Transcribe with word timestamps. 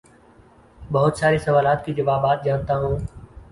بہت 0.91 1.17
سارے 1.17 1.37
سوالات 1.37 1.85
کے 1.85 1.93
جوابات 1.93 2.43
جانتا 2.45 2.77
ہوں 2.77 2.97